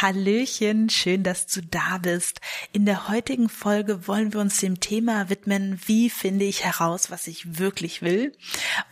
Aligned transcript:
Hallöchen, 0.00 0.90
schön, 0.90 1.24
dass 1.24 1.48
du 1.48 1.60
da 1.60 1.98
bist. 1.98 2.40
In 2.72 2.86
der 2.86 3.08
heutigen 3.08 3.48
Folge 3.48 4.06
wollen 4.06 4.32
wir 4.32 4.40
uns 4.40 4.58
dem 4.58 4.78
Thema 4.78 5.28
widmen, 5.28 5.80
wie 5.86 6.08
finde 6.08 6.44
ich 6.44 6.64
heraus, 6.64 7.10
was 7.10 7.26
ich 7.26 7.58
wirklich 7.58 8.00
will. 8.00 8.32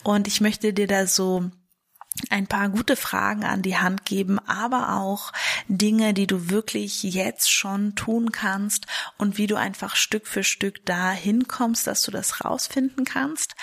Und 0.02 0.26
ich 0.26 0.40
möchte 0.40 0.72
dir 0.72 0.88
da 0.88 1.06
so 1.06 1.48
ein 2.30 2.48
paar 2.48 2.70
gute 2.70 2.96
Fragen 2.96 3.44
an 3.44 3.62
die 3.62 3.76
Hand 3.76 4.04
geben, 4.04 4.40
aber 4.40 4.96
auch 4.96 5.32
Dinge, 5.68 6.12
die 6.12 6.26
du 6.26 6.50
wirklich 6.50 7.04
jetzt 7.04 7.52
schon 7.52 7.94
tun 7.94 8.32
kannst 8.32 8.86
und 9.16 9.38
wie 9.38 9.46
du 9.46 9.54
einfach 9.54 9.94
Stück 9.94 10.26
für 10.26 10.42
Stück 10.42 10.84
da 10.86 11.12
hinkommst, 11.12 11.86
dass 11.86 12.02
du 12.02 12.10
das 12.10 12.44
rausfinden 12.44 13.04
kannst. 13.04 13.54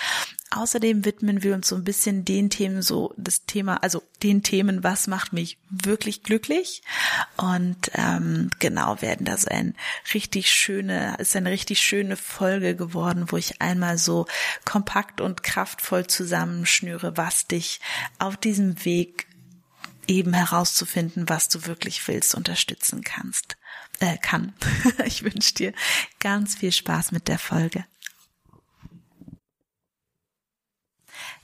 Außerdem 0.54 1.04
widmen 1.04 1.42
wir 1.42 1.52
uns 1.54 1.68
so 1.68 1.74
ein 1.74 1.82
bisschen 1.82 2.24
den 2.24 2.48
Themen, 2.48 2.80
so 2.80 3.12
das 3.16 3.44
Thema, 3.44 3.82
also 3.82 4.04
den 4.22 4.44
Themen, 4.44 4.84
was 4.84 5.08
macht 5.08 5.32
mich 5.32 5.58
wirklich 5.68 6.22
glücklich? 6.22 6.82
Und 7.36 7.90
ähm, 7.94 8.50
genau 8.60 9.02
werden 9.02 9.26
da 9.26 9.36
so 9.36 9.48
ein 9.48 9.74
richtig 10.14 10.50
schöne, 10.50 11.16
ist 11.18 11.34
eine 11.34 11.50
richtig 11.50 11.80
schöne 11.80 12.16
Folge 12.16 12.76
geworden, 12.76 13.32
wo 13.32 13.36
ich 13.36 13.60
einmal 13.60 13.98
so 13.98 14.26
kompakt 14.64 15.20
und 15.20 15.42
kraftvoll 15.42 16.06
zusammenschnüre, 16.06 17.16
was 17.16 17.48
dich 17.48 17.80
auf 18.20 18.36
diesem 18.36 18.84
Weg 18.84 19.26
eben 20.06 20.34
herauszufinden, 20.34 21.28
was 21.28 21.48
du 21.48 21.66
wirklich 21.66 22.06
willst, 22.06 22.34
unterstützen 22.34 23.02
kannst, 23.02 23.56
äh, 23.98 24.18
kann. 24.18 24.52
ich 25.04 25.24
wünsche 25.24 25.54
dir 25.54 25.72
ganz 26.20 26.54
viel 26.54 26.70
Spaß 26.70 27.10
mit 27.10 27.26
der 27.26 27.40
Folge. 27.40 27.84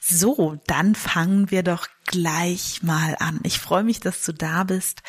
So, 0.02 0.56
dann 0.66 0.94
fangen 0.94 1.50
wir 1.50 1.62
doch 1.62 1.86
gleich 2.06 2.82
mal 2.82 3.16
an. 3.20 3.38
Ich 3.42 3.60
freue 3.60 3.84
mich, 3.84 4.00
dass 4.00 4.24
du 4.24 4.32
da 4.32 4.64
bist 4.64 5.02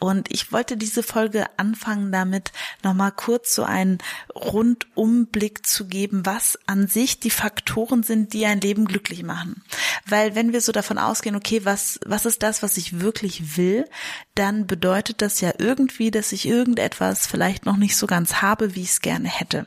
und 0.00 0.30
ich 0.32 0.50
wollte 0.50 0.76
diese 0.76 1.04
Folge 1.04 1.46
anfangen 1.58 2.10
damit, 2.10 2.50
nochmal 2.82 3.12
kurz 3.12 3.54
so 3.54 3.62
einen 3.62 3.98
Rundumblick 4.34 5.64
zu 5.64 5.86
geben, 5.86 6.26
was 6.26 6.58
an 6.66 6.88
sich 6.88 7.20
die 7.20 7.30
Faktoren 7.30 8.02
sind, 8.02 8.32
die 8.32 8.44
ein 8.44 8.60
Leben 8.60 8.84
glücklich 8.84 9.22
machen. 9.22 9.62
Weil 10.06 10.34
wenn 10.34 10.52
wir 10.52 10.60
so 10.60 10.72
davon 10.72 10.98
ausgehen, 10.98 11.36
okay, 11.36 11.64
was, 11.64 12.00
was 12.04 12.26
ist 12.26 12.42
das, 12.42 12.64
was 12.64 12.76
ich 12.76 13.00
wirklich 13.00 13.56
will, 13.56 13.88
dann 14.34 14.66
bedeutet 14.66 15.22
das 15.22 15.40
ja 15.40 15.52
irgendwie, 15.58 16.10
dass 16.10 16.32
ich 16.32 16.46
irgendetwas 16.46 17.28
vielleicht 17.28 17.64
noch 17.64 17.76
nicht 17.76 17.96
so 17.96 18.08
ganz 18.08 18.42
habe, 18.42 18.74
wie 18.74 18.82
ich 18.82 18.90
es 18.90 19.00
gerne 19.00 19.28
hätte. 19.28 19.66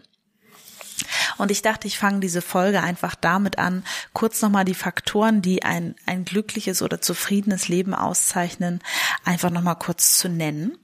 Und 1.37 1.51
ich 1.51 1.61
dachte, 1.61 1.87
ich 1.87 1.97
fange 1.97 2.19
diese 2.19 2.41
Folge 2.41 2.81
einfach 2.81 3.15
damit 3.15 3.57
an, 3.57 3.83
kurz 4.13 4.41
nochmal 4.41 4.65
die 4.65 4.73
Faktoren, 4.73 5.41
die 5.41 5.63
ein, 5.63 5.95
ein 6.05 6.25
glückliches 6.25 6.81
oder 6.81 7.01
zufriedenes 7.01 7.67
Leben 7.67 7.93
auszeichnen, 7.93 8.81
einfach 9.23 9.49
nochmal 9.49 9.77
kurz 9.77 10.17
zu 10.17 10.29
nennen. 10.29 10.77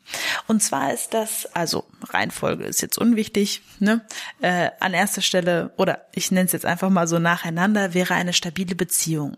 Und 0.47 0.61
zwar 0.61 0.93
ist 0.93 1.13
das, 1.13 1.45
also 1.53 1.85
Reihenfolge 2.09 2.65
ist 2.65 2.81
jetzt 2.81 2.97
unwichtig, 2.97 3.61
ne? 3.79 4.05
Äh, 4.41 4.71
an 4.79 4.93
erster 4.93 5.21
Stelle, 5.21 5.73
oder 5.77 6.07
ich 6.13 6.31
nenne 6.31 6.45
es 6.45 6.51
jetzt 6.51 6.65
einfach 6.65 6.89
mal 6.89 7.07
so 7.07 7.19
nacheinander, 7.19 7.93
wäre 7.93 8.13
eine 8.13 8.33
stabile 8.33 8.75
Beziehung. 8.75 9.37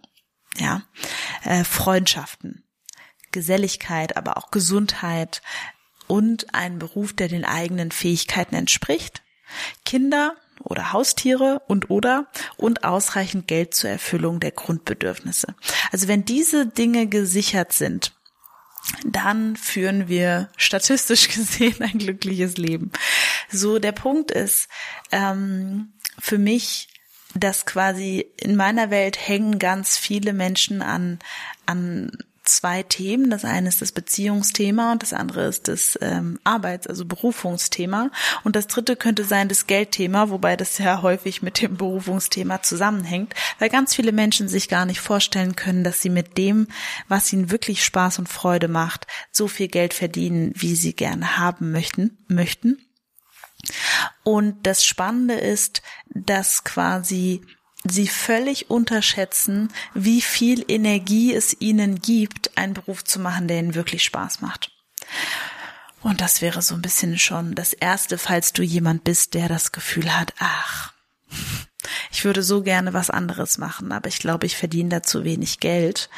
Ja, 0.57 0.83
äh, 1.43 1.63
Freundschaften, 1.63 2.63
Geselligkeit, 3.31 4.17
aber 4.17 4.37
auch 4.37 4.51
Gesundheit 4.51 5.41
und 6.07 6.53
ein 6.53 6.79
Beruf, 6.79 7.13
der 7.13 7.27
den 7.27 7.45
eigenen 7.45 7.91
Fähigkeiten 7.91 8.55
entspricht. 8.55 9.23
Kinder, 9.85 10.35
oder 10.59 10.93
Haustiere 10.93 11.61
und 11.67 11.89
oder 11.89 12.27
und 12.57 12.83
ausreichend 12.83 13.47
Geld 13.47 13.73
zur 13.73 13.89
Erfüllung 13.89 14.39
der 14.39 14.51
Grundbedürfnisse. 14.51 15.55
Also 15.91 16.07
wenn 16.07 16.25
diese 16.25 16.67
Dinge 16.67 17.07
gesichert 17.07 17.73
sind, 17.73 18.13
dann 19.05 19.55
führen 19.55 20.07
wir 20.07 20.49
statistisch 20.57 21.27
gesehen 21.33 21.81
ein 21.81 21.97
glückliches 21.99 22.57
Leben. 22.57 22.91
So 23.49 23.79
der 23.79 23.91
Punkt 23.93 24.31
ist 24.31 24.67
ähm, 25.11 25.93
für 26.19 26.37
mich, 26.37 26.89
dass 27.35 27.65
quasi 27.65 28.27
in 28.37 28.55
meiner 28.55 28.91
Welt 28.91 29.17
hängen 29.27 29.57
ganz 29.57 29.97
viele 29.97 30.33
Menschen 30.33 30.81
an 30.81 31.19
an 31.65 32.11
zwei 32.43 32.83
Themen. 32.83 33.29
Das 33.29 33.45
eine 33.45 33.69
ist 33.69 33.81
das 33.81 33.91
Beziehungsthema 33.91 34.91
und 34.91 35.01
das 35.01 35.13
andere 35.13 35.45
ist 35.45 35.67
das 35.67 35.97
ähm, 36.01 36.39
Arbeits-, 36.43 36.87
also 36.87 37.05
Berufungsthema. 37.05 38.09
Und 38.43 38.55
das 38.55 38.67
dritte 38.67 38.95
könnte 38.95 39.23
sein 39.23 39.49
das 39.49 39.67
Geldthema, 39.67 40.29
wobei 40.29 40.55
das 40.55 40.77
ja 40.77 41.01
häufig 41.01 41.41
mit 41.41 41.61
dem 41.61 41.77
Berufungsthema 41.77 42.61
zusammenhängt, 42.61 43.33
weil 43.59 43.69
ganz 43.69 43.95
viele 43.95 44.11
Menschen 44.11 44.47
sich 44.47 44.69
gar 44.69 44.85
nicht 44.85 44.99
vorstellen 44.99 45.55
können, 45.55 45.83
dass 45.83 46.01
sie 46.01 46.09
mit 46.09 46.37
dem, 46.37 46.67
was 47.07 47.31
ihnen 47.33 47.51
wirklich 47.51 47.83
Spaß 47.83 48.19
und 48.19 48.29
Freude 48.29 48.67
macht, 48.67 49.07
so 49.31 49.47
viel 49.47 49.67
Geld 49.67 49.93
verdienen, 49.93 50.51
wie 50.55 50.75
sie 50.75 50.93
gerne 50.93 51.37
haben 51.37 51.71
möchten, 51.71 52.17
möchten. 52.27 52.77
Und 54.23 54.65
das 54.67 54.83
Spannende 54.83 55.35
ist, 55.35 55.81
dass 56.13 56.63
quasi 56.63 57.41
sie 57.83 58.07
völlig 58.07 58.69
unterschätzen, 58.69 59.71
wie 59.93 60.21
viel 60.21 60.63
Energie 60.67 61.33
es 61.33 61.55
ihnen 61.59 62.01
gibt, 62.01 62.57
einen 62.57 62.73
Beruf 62.73 63.03
zu 63.03 63.19
machen, 63.19 63.47
der 63.47 63.59
ihnen 63.59 63.75
wirklich 63.75 64.03
Spaß 64.03 64.41
macht. 64.41 64.71
Und 66.01 66.21
das 66.21 66.41
wäre 66.41 66.61
so 66.61 66.75
ein 66.75 66.81
bisschen 66.81 67.17
schon 67.17 67.55
das 67.55 67.73
Erste, 67.73 68.17
falls 68.17 68.53
du 68.53 68.61
jemand 68.61 69.03
bist, 69.03 69.33
der 69.33 69.47
das 69.47 69.71
Gefühl 69.71 70.15
hat, 70.15 70.33
ach, 70.39 70.93
ich 72.11 72.25
würde 72.25 72.43
so 72.43 72.61
gerne 72.61 72.93
was 72.93 73.09
anderes 73.09 73.57
machen, 73.57 73.91
aber 73.91 74.07
ich 74.07 74.19
glaube, 74.19 74.45
ich 74.45 74.55
verdiene 74.55 74.89
da 74.89 75.03
zu 75.03 75.23
wenig 75.23 75.59
Geld. 75.59 76.09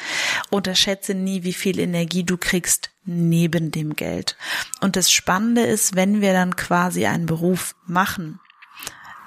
Unterschätze 0.50 1.14
nie, 1.14 1.42
wie 1.42 1.52
viel 1.52 1.78
Energie 1.78 2.24
du 2.24 2.36
kriegst 2.36 2.90
neben 3.04 3.70
dem 3.70 3.96
Geld. 3.96 4.36
Und 4.80 4.96
das 4.96 5.10
Spannende 5.10 5.62
ist, 5.62 5.96
wenn 5.96 6.20
wir 6.20 6.32
dann 6.32 6.54
quasi 6.56 7.06
einen 7.06 7.26
Beruf 7.26 7.74
machen, 7.86 8.40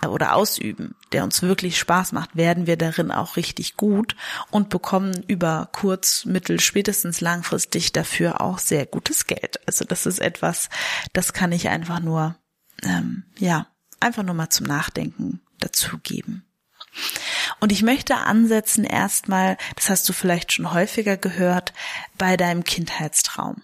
oder 0.07 0.35
ausüben, 0.35 0.95
der 1.11 1.23
uns 1.23 1.41
wirklich 1.41 1.77
Spaß 1.77 2.11
macht, 2.11 2.35
werden 2.35 2.67
wir 2.67 2.77
darin 2.77 3.11
auch 3.11 3.35
richtig 3.35 3.75
gut 3.75 4.15
und 4.51 4.69
bekommen 4.69 5.23
über 5.27 5.69
kurz, 5.71 6.25
mittel, 6.25 6.59
spätestens 6.59 7.21
langfristig 7.21 7.91
dafür 7.91 8.41
auch 8.41 8.59
sehr 8.59 8.85
gutes 8.85 9.27
Geld. 9.27 9.59
Also 9.67 9.85
das 9.85 10.05
ist 10.05 10.19
etwas, 10.19 10.69
das 11.13 11.33
kann 11.33 11.51
ich 11.51 11.69
einfach 11.69 11.99
nur, 11.99 12.35
ähm, 12.83 13.23
ja, 13.37 13.67
einfach 13.99 14.23
nur 14.23 14.35
mal 14.35 14.49
zum 14.49 14.67
Nachdenken 14.67 15.41
dazugeben. 15.59 16.45
Und 17.59 17.71
ich 17.71 17.83
möchte 17.83 18.15
ansetzen 18.15 18.83
erstmal, 18.83 19.57
das 19.75 19.89
hast 19.89 20.07
du 20.07 20.13
vielleicht 20.13 20.53
schon 20.53 20.73
häufiger 20.73 21.17
gehört, 21.17 21.73
bei 22.17 22.37
deinem 22.37 22.63
Kindheitstraum. 22.63 23.61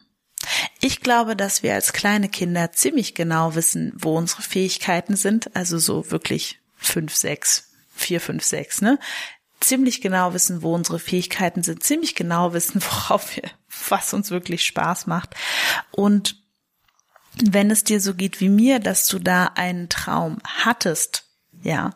Ich 0.79 1.01
glaube, 1.01 1.35
dass 1.35 1.63
wir 1.63 1.73
als 1.73 1.93
kleine 1.93 2.29
Kinder 2.29 2.71
ziemlich 2.71 3.15
genau 3.15 3.55
wissen, 3.55 3.93
wo 3.95 4.17
unsere 4.17 4.41
Fähigkeiten 4.41 5.15
sind, 5.15 5.55
also 5.55 5.77
so 5.77 6.11
wirklich 6.11 6.59
fünf, 6.75 7.15
sechs, 7.15 7.71
vier, 7.93 8.21
fünf, 8.21 8.43
sechs, 8.43 8.81
ne? 8.81 8.99
Ziemlich 9.61 10.01
genau 10.01 10.33
wissen, 10.33 10.61
wo 10.61 10.75
unsere 10.75 10.99
Fähigkeiten 10.99 11.63
sind, 11.63 11.81
ziemlich 11.83 12.13
genau 12.15 12.53
wissen, 12.53 12.81
worauf 13.09 13.35
wir, 13.35 13.49
was 13.89 14.13
uns 14.13 14.31
wirklich 14.31 14.65
Spaß 14.65 15.07
macht. 15.07 15.35
Und 15.91 16.43
wenn 17.43 17.71
es 17.71 17.83
dir 17.83 17.99
so 17.99 18.13
geht 18.13 18.39
wie 18.39 18.49
mir, 18.49 18.79
dass 18.79 19.07
du 19.07 19.19
da 19.19 19.51
einen 19.55 19.89
Traum 19.89 20.37
hattest, 20.43 21.25
ja, 21.63 21.91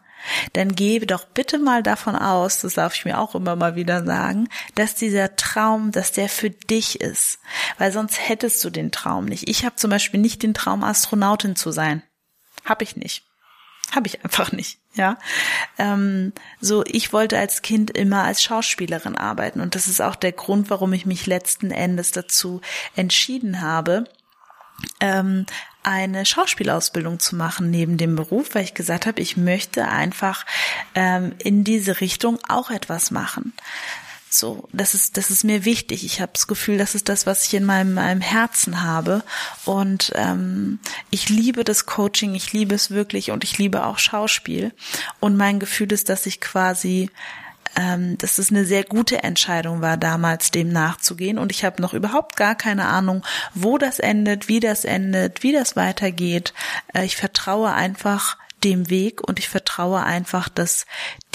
dann 0.53 0.75
gebe 0.75 1.05
doch 1.05 1.25
bitte 1.25 1.57
mal 1.57 1.83
davon 1.83 2.15
aus, 2.15 2.61
das 2.61 2.73
darf 2.73 2.95
ich 2.95 3.05
mir 3.05 3.19
auch 3.19 3.35
immer 3.35 3.55
mal 3.55 3.75
wieder 3.75 4.05
sagen, 4.05 4.49
dass 4.75 4.95
dieser 4.95 5.35
Traum, 5.35 5.91
dass 5.91 6.11
der 6.11 6.29
für 6.29 6.49
dich 6.49 7.01
ist, 7.01 7.39
weil 7.77 7.91
sonst 7.91 8.27
hättest 8.27 8.63
du 8.63 8.69
den 8.69 8.91
Traum 8.91 9.25
nicht. 9.25 9.47
Ich 9.47 9.65
habe 9.65 9.75
zum 9.75 9.89
Beispiel 9.89 10.19
nicht 10.19 10.43
den 10.43 10.53
Traum, 10.53 10.83
Astronautin 10.83 11.55
zu 11.55 11.71
sein. 11.71 12.03
Hab 12.65 12.81
ich 12.81 12.95
nicht. 12.95 13.23
Hab 13.91 14.05
ich 14.05 14.23
einfach 14.23 14.51
nicht, 14.51 14.79
ja. 14.93 15.17
Ähm, 15.79 16.33
so, 16.61 16.83
ich 16.85 17.11
wollte 17.11 17.39
als 17.39 17.63
Kind 17.63 17.89
immer 17.89 18.23
als 18.23 18.43
Schauspielerin 18.43 19.15
arbeiten 19.15 19.61
und 19.61 19.73
das 19.73 19.87
ist 19.87 19.99
auch 19.99 20.15
der 20.15 20.31
Grund, 20.31 20.69
warum 20.69 20.93
ich 20.93 21.07
mich 21.07 21.25
letzten 21.25 21.71
Endes 21.71 22.11
dazu 22.11 22.61
entschieden 22.95 23.61
habe, 23.61 24.03
ähm, 24.99 25.47
eine 25.83 26.25
Schauspielausbildung 26.25 27.19
zu 27.19 27.35
machen 27.35 27.71
neben 27.71 27.97
dem 27.97 28.15
Beruf, 28.15 28.55
weil 28.55 28.63
ich 28.63 28.73
gesagt 28.73 29.05
habe, 29.05 29.21
ich 29.21 29.37
möchte 29.37 29.87
einfach 29.87 30.45
ähm, 30.95 31.33
in 31.39 31.63
diese 31.63 32.01
Richtung 32.01 32.39
auch 32.47 32.69
etwas 32.69 33.11
machen. 33.11 33.53
So, 34.31 34.69
das 34.71 34.93
ist, 34.93 35.17
das 35.17 35.31
ist 35.31 35.43
mir 35.43 35.65
wichtig. 35.65 36.05
Ich 36.05 36.21
habe 36.21 36.31
das 36.33 36.45
Gefühl, 36.45 36.77
das 36.77 36.93
ist 36.93 37.09
das, 37.09 37.25
was 37.25 37.45
ich 37.45 37.55
in 37.55 37.65
meinem, 37.65 37.95
meinem 37.95 38.21
Herzen 38.21 38.83
habe. 38.83 39.23
Und 39.65 40.11
ähm, 40.13 40.79
ich 41.09 41.29
liebe 41.29 41.63
das 41.63 41.87
Coaching, 41.87 42.35
ich 42.35 42.53
liebe 42.53 42.75
es 42.75 42.91
wirklich 42.91 43.31
und 43.31 43.43
ich 43.43 43.57
liebe 43.57 43.85
auch 43.85 43.97
Schauspiel. 43.97 44.71
Und 45.19 45.35
mein 45.35 45.59
Gefühl 45.59 45.91
ist, 45.91 46.09
dass 46.09 46.27
ich 46.27 46.41
quasi 46.41 47.09
ähm, 47.75 48.17
dass 48.17 48.37
es 48.37 48.49
eine 48.49 48.65
sehr 48.65 48.83
gute 48.83 49.23
Entscheidung 49.23 49.81
war, 49.81 49.97
damals 49.97 50.51
dem 50.51 50.69
nachzugehen. 50.69 51.37
Und 51.37 51.51
ich 51.51 51.63
habe 51.63 51.81
noch 51.81 51.93
überhaupt 51.93 52.35
gar 52.35 52.55
keine 52.55 52.85
Ahnung, 52.87 53.25
wo 53.53 53.77
das 53.77 53.99
endet, 53.99 54.47
wie 54.47 54.59
das 54.59 54.85
endet, 54.85 55.43
wie 55.43 55.51
das 55.51 55.75
weitergeht. 55.75 56.53
Äh, 56.93 57.05
ich 57.05 57.17
vertraue 57.17 57.71
einfach 57.73 58.37
dem 58.63 58.89
Weg 58.89 59.21
und 59.27 59.39
ich 59.39 59.47
vertraue 59.47 60.03
einfach, 60.03 60.49
dass 60.49 60.85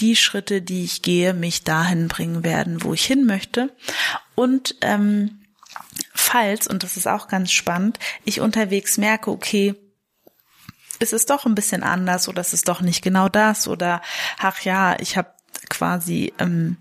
die 0.01 0.17
Schritte, 0.17 0.61
die 0.61 0.85
ich 0.85 1.03
gehe, 1.03 1.33
mich 1.33 1.65
dahin 1.65 2.09
bringen 2.09 2.45
werden, 2.45 2.83
wo 2.83 2.93
ich 2.93 3.05
hin 3.05 3.25
möchte. 3.25 3.71
Und 4.35 4.77
ähm, 4.83 5.43
falls, 6.13 6.67
und 6.67 6.83
das 6.83 6.97
ist 6.97 7.09
auch 7.09 7.29
ganz 7.29 7.53
spannend, 7.53 7.99
ich 8.25 8.41
unterwegs 8.41 8.99
merke, 8.99 9.31
okay, 9.31 9.75
es 11.01 11.13
ist 11.13 11.31
doch 11.31 11.45
ein 11.45 11.55
bisschen 11.55 11.83
anders 11.83 12.29
oder 12.29 12.41
es 12.41 12.53
ist 12.53 12.69
doch 12.69 12.81
nicht 12.81 13.03
genau 13.03 13.29
das 13.29 13.67
oder 13.69 14.01
ach 14.39 14.61
ja, 14.61 14.99
ich 15.01 15.17
habe 15.17 15.34
quasi, 15.69 16.33
ähm, 16.39 16.77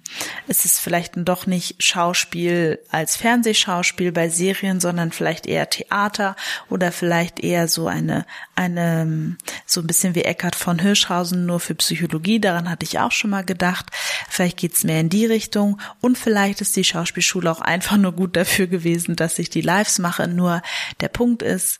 es 0.47 0.65
ist 0.65 0.79
vielleicht 0.79 1.13
doch 1.15 1.47
nicht 1.47 1.81
Schauspiel 1.83 2.79
als 2.89 3.15
Fernsehschauspiel 3.15 4.11
bei 4.11 4.29
Serien, 4.29 4.79
sondern 4.79 5.11
vielleicht 5.11 5.45
eher 5.45 5.69
Theater 5.69 6.35
oder 6.69 6.91
vielleicht 6.91 7.39
eher 7.39 7.67
so 7.67 7.87
eine, 7.87 8.25
eine, 8.55 9.37
so 9.65 9.81
ein 9.81 9.87
bisschen 9.87 10.15
wie 10.15 10.23
Eckhard 10.23 10.55
von 10.55 10.79
Hirschhausen 10.79 11.45
nur 11.45 11.59
für 11.59 11.75
Psychologie. 11.75 12.39
Daran 12.39 12.69
hatte 12.69 12.85
ich 12.85 12.99
auch 12.99 13.11
schon 13.11 13.31
mal 13.31 13.43
gedacht. 13.43 13.87
Vielleicht 14.29 14.57
geht's 14.57 14.83
mehr 14.83 14.99
in 14.99 15.09
die 15.09 15.25
Richtung 15.25 15.79
und 16.01 16.17
vielleicht 16.17 16.61
ist 16.61 16.75
die 16.75 16.83
Schauspielschule 16.83 17.49
auch 17.49 17.61
einfach 17.61 17.97
nur 17.97 18.13
gut 18.13 18.35
dafür 18.35 18.67
gewesen, 18.67 19.15
dass 19.15 19.39
ich 19.39 19.49
die 19.49 19.61
Lives 19.61 19.99
mache. 19.99 20.27
Nur 20.27 20.61
der 20.99 21.09
Punkt 21.09 21.41
ist, 21.41 21.79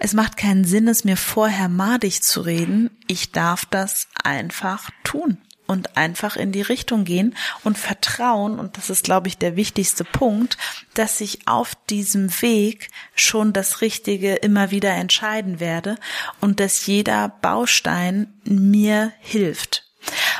es 0.00 0.12
macht 0.12 0.36
keinen 0.36 0.64
Sinn, 0.64 0.88
es 0.88 1.04
mir 1.04 1.16
vorher 1.16 1.68
madig 1.68 2.22
zu 2.22 2.40
reden. 2.40 2.90
Ich 3.08 3.32
darf 3.32 3.64
das 3.64 4.08
einfach 4.22 4.90
tun 5.02 5.38
und 5.68 5.96
einfach 5.96 6.36
in 6.36 6.50
die 6.50 6.62
Richtung 6.62 7.04
gehen 7.04 7.36
und 7.62 7.78
vertrauen, 7.78 8.58
und 8.58 8.76
das 8.76 8.90
ist, 8.90 9.04
glaube 9.04 9.28
ich, 9.28 9.38
der 9.38 9.54
wichtigste 9.54 10.02
Punkt, 10.02 10.56
dass 10.94 11.20
ich 11.20 11.46
auf 11.46 11.76
diesem 11.88 12.30
Weg 12.42 12.88
schon 13.14 13.52
das 13.52 13.80
Richtige 13.80 14.34
immer 14.34 14.72
wieder 14.72 14.90
entscheiden 14.90 15.60
werde 15.60 15.96
und 16.40 16.58
dass 16.58 16.86
jeder 16.86 17.28
Baustein 17.28 18.32
mir 18.44 19.12
hilft. 19.20 19.84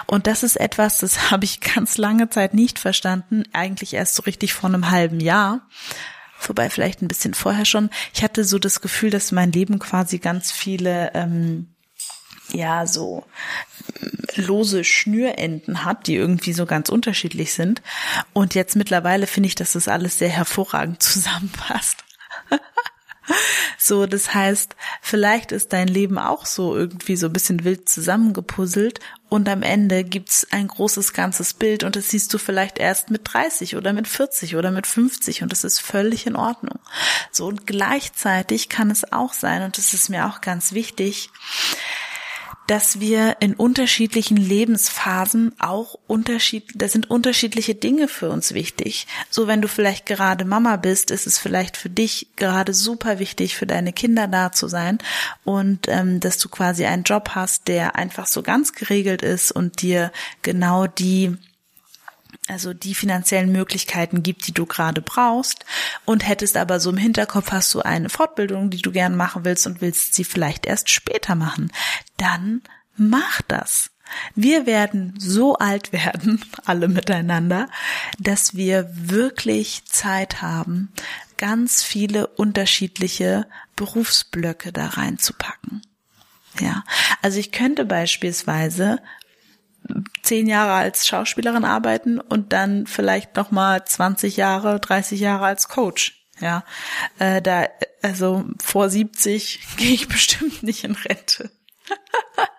Und 0.06 0.26
das 0.26 0.42
ist 0.42 0.56
etwas, 0.56 0.98
das 0.98 1.30
habe 1.30 1.44
ich 1.44 1.60
ganz 1.60 1.98
lange 1.98 2.30
Zeit 2.30 2.54
nicht 2.54 2.78
verstanden, 2.78 3.44
eigentlich 3.52 3.94
erst 3.94 4.14
so 4.16 4.22
richtig 4.22 4.54
vor 4.54 4.70
einem 4.70 4.90
halben 4.90 5.20
Jahr 5.20 5.68
vorbei, 6.38 6.70
vielleicht 6.70 7.02
ein 7.02 7.08
bisschen 7.08 7.34
vorher 7.34 7.64
schon. 7.64 7.90
Ich 8.14 8.22
hatte 8.22 8.44
so 8.44 8.58
das 8.58 8.80
Gefühl, 8.80 9.10
dass 9.10 9.32
mein 9.32 9.52
Leben 9.52 9.80
quasi 9.80 10.18
ganz 10.18 10.52
viele 10.52 11.10
ähm, 11.14 11.66
ja 12.52 12.86
so 12.86 13.24
lose 14.36 14.84
Schnürenden 14.84 15.84
hat, 15.84 16.06
die 16.06 16.14
irgendwie 16.14 16.52
so 16.52 16.66
ganz 16.66 16.88
unterschiedlich 16.88 17.52
sind. 17.52 17.82
Und 18.32 18.54
jetzt 18.54 18.76
mittlerweile 18.76 19.26
finde 19.26 19.48
ich, 19.48 19.54
dass 19.54 19.72
das 19.72 19.88
alles 19.88 20.18
sehr 20.18 20.28
hervorragend 20.28 21.02
zusammenpasst. 21.02 22.04
So, 23.76 24.06
das 24.06 24.34
heißt, 24.34 24.74
vielleicht 25.02 25.52
ist 25.52 25.72
dein 25.72 25.88
Leben 25.88 26.18
auch 26.18 26.46
so 26.46 26.76
irgendwie 26.76 27.16
so 27.16 27.26
ein 27.26 27.32
bisschen 27.32 27.64
wild 27.64 27.88
zusammengepuzzelt 27.88 29.00
und 29.28 29.48
am 29.48 29.62
Ende 29.62 30.04
gibt's 30.04 30.46
ein 30.50 30.68
großes 30.68 31.12
ganzes 31.12 31.54
Bild 31.54 31.84
und 31.84 31.94
das 31.94 32.10
siehst 32.10 32.32
du 32.32 32.38
vielleicht 32.38 32.78
erst 32.78 33.10
mit 33.10 33.22
30 33.24 33.76
oder 33.76 33.92
mit 33.92 34.08
40 34.08 34.56
oder 34.56 34.70
mit 34.70 34.86
50 34.86 35.42
und 35.42 35.52
das 35.52 35.64
ist 35.64 35.80
völlig 35.80 36.26
in 36.26 36.36
Ordnung. 36.36 36.80
So, 37.30 37.46
und 37.46 37.66
gleichzeitig 37.66 38.68
kann 38.68 38.90
es 38.90 39.12
auch 39.12 39.32
sein, 39.32 39.62
und 39.62 39.78
das 39.78 39.94
ist 39.94 40.08
mir 40.08 40.26
auch 40.26 40.40
ganz 40.40 40.72
wichtig, 40.72 41.30
dass 42.68 43.00
wir 43.00 43.38
in 43.40 43.54
unterschiedlichen 43.54 44.36
Lebensphasen 44.36 45.52
auch 45.58 45.98
unterschied, 46.06 46.64
da 46.74 46.86
sind 46.86 47.10
unterschiedliche 47.10 47.74
Dinge 47.74 48.08
für 48.08 48.28
uns 48.28 48.52
wichtig. 48.52 49.06
So 49.30 49.46
wenn 49.46 49.62
du 49.62 49.68
vielleicht 49.68 50.04
gerade 50.04 50.44
Mama 50.44 50.76
bist, 50.76 51.10
ist 51.10 51.26
es 51.26 51.38
vielleicht 51.38 51.78
für 51.78 51.88
dich 51.88 52.28
gerade 52.36 52.74
super 52.74 53.18
wichtig, 53.18 53.56
für 53.56 53.66
deine 53.66 53.94
Kinder 53.94 54.28
da 54.28 54.52
zu 54.52 54.68
sein 54.68 54.98
und 55.44 55.88
ähm, 55.88 56.20
dass 56.20 56.36
du 56.36 56.50
quasi 56.50 56.84
einen 56.84 57.04
Job 57.04 57.30
hast, 57.34 57.68
der 57.68 57.96
einfach 57.96 58.26
so 58.26 58.42
ganz 58.42 58.74
geregelt 58.74 59.22
ist 59.22 59.50
und 59.50 59.80
dir 59.80 60.12
genau 60.42 60.86
die 60.86 61.38
also 62.48 62.74
die 62.74 62.94
finanziellen 62.94 63.52
Möglichkeiten 63.52 64.22
gibt, 64.22 64.46
die 64.46 64.52
du 64.52 64.66
gerade 64.66 65.02
brauchst 65.02 65.64
und 66.04 66.26
hättest 66.26 66.56
aber 66.56 66.80
so 66.80 66.90
im 66.90 66.96
Hinterkopf 66.96 67.52
hast 67.52 67.74
du 67.74 67.80
eine 67.80 68.08
Fortbildung, 68.08 68.70
die 68.70 68.82
du 68.82 68.90
gern 68.90 69.16
machen 69.16 69.44
willst 69.44 69.66
und 69.66 69.80
willst 69.80 70.14
sie 70.14 70.24
vielleicht 70.24 70.66
erst 70.66 70.90
später 70.90 71.34
machen, 71.34 71.70
dann 72.16 72.62
mach 72.96 73.42
das. 73.42 73.90
Wir 74.34 74.66
werden 74.66 75.14
so 75.18 75.56
alt 75.56 75.92
werden, 75.92 76.42
alle 76.64 76.88
miteinander, 76.88 77.68
dass 78.18 78.54
wir 78.54 78.88
wirklich 78.92 79.84
Zeit 79.84 80.40
haben, 80.40 80.92
ganz 81.36 81.82
viele 81.82 82.26
unterschiedliche 82.26 83.46
Berufsblöcke 83.76 84.72
da 84.72 84.86
reinzupacken. 84.86 85.82
Ja, 86.60 86.84
also 87.22 87.38
ich 87.38 87.52
könnte 87.52 87.84
beispielsweise 87.84 89.00
zehn 90.22 90.46
Jahre 90.46 90.72
als 90.72 91.06
Schauspielerin 91.06 91.64
arbeiten 91.64 92.20
und 92.20 92.52
dann 92.52 92.86
vielleicht 92.86 93.36
noch 93.36 93.50
mal 93.50 93.84
20 93.84 94.36
Jahre, 94.36 94.80
30 94.80 95.20
Jahre 95.20 95.46
als 95.46 95.68
Coach. 95.68 96.14
Ja, 96.40 96.64
äh, 97.18 97.42
da 97.42 97.66
also 98.02 98.44
vor 98.62 98.88
70 98.88 99.60
gehe 99.76 99.94
ich 99.94 100.08
bestimmt 100.08 100.62
nicht 100.62 100.84
in 100.84 100.92
Rente. 100.92 101.50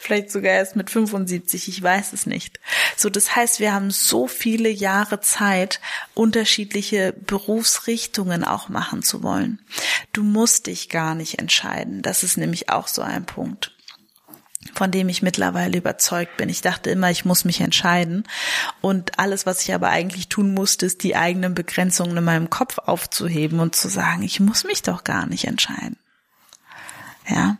Vielleicht 0.00 0.30
sogar 0.30 0.52
erst 0.52 0.76
mit 0.76 0.88
75, 0.88 1.68
ich 1.68 1.82
weiß 1.82 2.14
es 2.14 2.26
nicht. 2.26 2.58
So, 2.96 3.10
das 3.10 3.36
heißt, 3.36 3.60
wir 3.60 3.74
haben 3.74 3.90
so 3.90 4.26
viele 4.26 4.70
Jahre 4.70 5.20
Zeit, 5.20 5.80
unterschiedliche 6.14 7.12
Berufsrichtungen 7.12 8.44
auch 8.44 8.68
machen 8.70 9.02
zu 9.02 9.22
wollen. 9.22 9.60
Du 10.12 10.22
musst 10.22 10.68
dich 10.68 10.88
gar 10.88 11.14
nicht 11.14 11.38
entscheiden. 11.38 12.00
Das 12.00 12.22
ist 12.22 12.38
nämlich 12.38 12.70
auch 12.70 12.88
so 12.88 13.02
ein 13.02 13.26
Punkt 13.26 13.77
von 14.74 14.90
dem 14.90 15.08
ich 15.08 15.22
mittlerweile 15.22 15.78
überzeugt 15.78 16.36
bin. 16.36 16.48
Ich 16.48 16.60
dachte 16.60 16.90
immer, 16.90 17.10
ich 17.10 17.24
muss 17.24 17.44
mich 17.44 17.60
entscheiden. 17.60 18.24
Und 18.80 19.18
alles, 19.18 19.46
was 19.46 19.62
ich 19.62 19.74
aber 19.74 19.88
eigentlich 19.88 20.28
tun 20.28 20.54
musste, 20.54 20.86
ist 20.86 21.02
die 21.02 21.16
eigenen 21.16 21.54
Begrenzungen 21.54 22.16
in 22.16 22.24
meinem 22.24 22.50
Kopf 22.50 22.78
aufzuheben 22.78 23.60
und 23.60 23.76
zu 23.76 23.88
sagen, 23.88 24.22
ich 24.22 24.40
muss 24.40 24.64
mich 24.64 24.82
doch 24.82 25.04
gar 25.04 25.26
nicht 25.26 25.46
entscheiden. 25.46 25.96
Ja. 27.28 27.58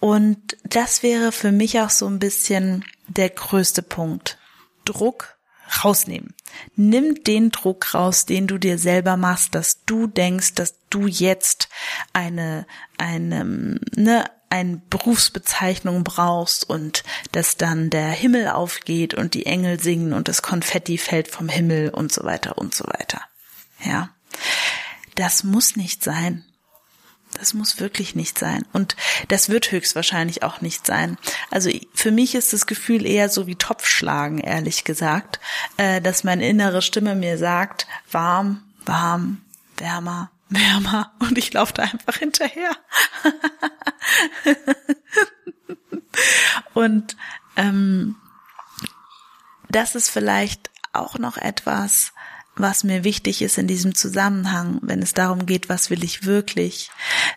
Und 0.00 0.56
das 0.64 1.02
wäre 1.02 1.32
für 1.32 1.52
mich 1.52 1.80
auch 1.80 1.90
so 1.90 2.06
ein 2.06 2.18
bisschen 2.18 2.84
der 3.08 3.30
größte 3.30 3.82
Punkt. 3.82 4.38
Druck 4.84 5.36
rausnehmen. 5.84 6.34
Nimm 6.76 7.22
den 7.24 7.50
Druck 7.50 7.94
raus, 7.94 8.24
den 8.24 8.46
du 8.46 8.58
dir 8.58 8.78
selber 8.78 9.16
machst, 9.16 9.54
dass 9.54 9.84
du 9.84 10.06
denkst, 10.06 10.54
dass 10.54 10.76
du 10.90 11.06
jetzt 11.06 11.68
eine, 12.12 12.66
eine, 12.98 13.78
ne, 13.96 14.24
eine 14.48 14.80
Berufsbezeichnung 14.90 16.04
brauchst 16.04 16.68
und 16.68 17.02
dass 17.32 17.56
dann 17.56 17.90
der 17.90 18.10
Himmel 18.10 18.48
aufgeht 18.48 19.14
und 19.14 19.34
die 19.34 19.46
Engel 19.46 19.80
singen 19.80 20.12
und 20.12 20.28
das 20.28 20.42
Konfetti 20.42 20.98
fällt 20.98 21.28
vom 21.28 21.48
Himmel 21.48 21.90
und 21.90 22.12
so 22.12 22.24
weiter 22.24 22.58
und 22.58 22.74
so 22.74 22.84
weiter. 22.86 23.22
Ja. 23.84 24.10
Das 25.14 25.44
muss 25.44 25.76
nicht 25.76 26.04
sein. 26.04 26.44
Das 27.38 27.54
muss 27.54 27.80
wirklich 27.80 28.14
nicht 28.14 28.38
sein. 28.38 28.64
Und 28.72 28.96
das 29.28 29.48
wird 29.48 29.70
höchstwahrscheinlich 29.70 30.42
auch 30.42 30.60
nicht 30.60 30.86
sein. 30.86 31.18
Also 31.50 31.70
für 31.92 32.10
mich 32.10 32.34
ist 32.34 32.52
das 32.52 32.66
Gefühl 32.66 33.04
eher 33.04 33.28
so 33.28 33.46
wie 33.46 33.56
Topfschlagen, 33.56 34.38
ehrlich 34.38 34.84
gesagt, 34.84 35.40
äh, 35.76 36.00
dass 36.00 36.24
meine 36.24 36.48
innere 36.48 36.82
Stimme 36.82 37.14
mir 37.14 37.36
sagt, 37.36 37.86
warm, 38.10 38.62
warm, 38.86 39.42
wärmer, 39.76 40.30
wärmer 40.48 41.12
und 41.18 41.38
ich 41.38 41.52
laufe 41.52 41.74
da 41.74 41.82
einfach 41.82 42.16
hinterher. 42.16 42.70
und 46.74 47.16
ähm, 47.56 48.16
das 49.68 49.94
ist 49.94 50.10
vielleicht 50.10 50.70
auch 50.92 51.18
noch 51.18 51.36
etwas, 51.36 52.12
was 52.56 52.84
mir 52.84 53.04
wichtig 53.04 53.42
ist 53.42 53.58
in 53.58 53.66
diesem 53.66 53.94
Zusammenhang, 53.94 54.78
wenn 54.82 55.02
es 55.02 55.12
darum 55.12 55.44
geht, 55.44 55.68
was 55.68 55.90
will 55.90 56.02
ich 56.02 56.24
wirklich. 56.24 56.90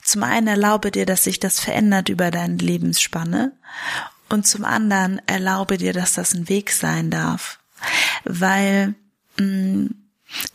Zum 0.03 0.23
einen 0.23 0.47
erlaube 0.47 0.91
dir, 0.91 1.05
dass 1.05 1.25
sich 1.25 1.39
das 1.39 1.59
verändert 1.59 2.09
über 2.09 2.31
deine 2.31 2.55
Lebensspanne 2.55 3.51
und 4.29 4.47
zum 4.47 4.63
anderen 4.63 5.21
erlaube 5.27 5.77
dir, 5.77 5.91
dass 5.91 6.13
das 6.13 6.33
ein 6.33 6.47
Weg 6.47 6.71
sein 6.71 7.09
darf, 7.11 7.59
weil 8.23 8.95
mh, 9.37 9.45
mm, 9.45 9.95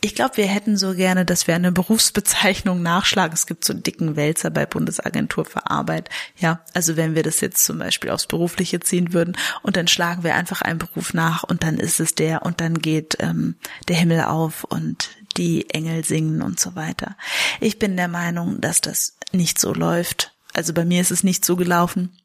Ich 0.01 0.15
glaube, 0.15 0.37
wir 0.37 0.47
hätten 0.47 0.77
so 0.77 0.93
gerne, 0.93 1.25
dass 1.25 1.47
wir 1.47 1.55
eine 1.55 1.71
Berufsbezeichnung 1.71 2.81
nachschlagen. 2.81 3.33
Es 3.33 3.45
gibt 3.45 3.65
so 3.65 3.73
einen 3.73 3.83
dicken 3.83 4.15
Wälzer 4.15 4.49
bei 4.49 4.65
Bundesagentur 4.65 5.45
für 5.45 5.69
Arbeit. 5.69 6.09
Ja, 6.37 6.61
also 6.73 6.95
wenn 6.95 7.15
wir 7.15 7.23
das 7.23 7.41
jetzt 7.41 7.65
zum 7.65 7.79
Beispiel 7.79 8.09
aufs 8.09 8.27
Berufliche 8.27 8.79
ziehen 8.79 9.11
würden 9.11 9.37
und 9.63 9.75
dann 9.75 9.87
schlagen 9.87 10.23
wir 10.23 10.35
einfach 10.35 10.61
einen 10.61 10.79
Beruf 10.79 11.13
nach 11.13 11.43
und 11.43 11.63
dann 11.63 11.77
ist 11.77 11.99
es 11.99 12.15
der 12.15 12.43
und 12.43 12.61
dann 12.61 12.79
geht 12.79 13.17
ähm, 13.19 13.55
der 13.87 13.97
Himmel 13.97 14.21
auf 14.21 14.63
und 14.63 15.09
die 15.35 15.69
Engel 15.69 16.05
singen 16.05 16.41
und 16.41 16.59
so 16.59 16.75
weiter. 16.75 17.17
Ich 17.59 17.77
bin 17.77 17.97
der 17.97 18.07
Meinung, 18.07 18.61
dass 18.61 18.79
das 18.79 19.17
nicht 19.33 19.59
so 19.59 19.73
läuft. 19.73 20.33
Also 20.53 20.73
bei 20.73 20.85
mir 20.85 21.01
ist 21.01 21.11
es 21.11 21.23
nicht 21.23 21.43
so 21.43 21.57
gelaufen. 21.57 22.17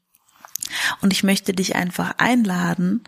Und 1.01 1.11
ich 1.11 1.23
möchte 1.23 1.53
dich 1.53 1.75
einfach 1.75 2.13
einladen, 2.17 3.03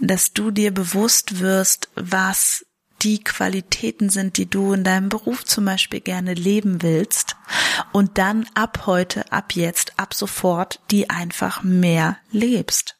dass 0.00 0.34
du 0.34 0.50
dir 0.50 0.74
bewusst 0.74 1.40
wirst, 1.40 1.88
was 1.94 2.66
die 3.02 3.22
Qualitäten 3.22 4.10
sind, 4.10 4.36
die 4.36 4.48
du 4.48 4.72
in 4.72 4.84
deinem 4.84 5.08
Beruf 5.08 5.44
zum 5.44 5.64
Beispiel 5.64 6.00
gerne 6.00 6.34
leben 6.34 6.82
willst 6.82 7.36
und 7.92 8.18
dann 8.18 8.46
ab 8.54 8.84
heute, 8.86 9.30
ab 9.32 9.52
jetzt, 9.54 9.98
ab 9.98 10.14
sofort 10.14 10.80
die 10.90 11.10
einfach 11.10 11.62
mehr 11.62 12.18
lebst. 12.30 12.96